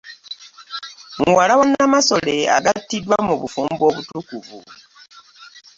Muwala 1.21 1.53
wa 1.59 1.65
Namasole 1.71 2.35
agattiddwa 2.57 3.17
mu 3.27 3.33
bufumbo 3.41 3.83
obutukuvu. 3.89 4.57